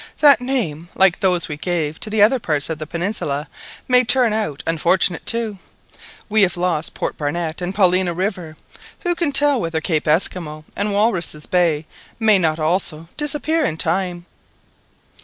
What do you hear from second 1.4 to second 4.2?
we gave to the other parts of the peninsula, may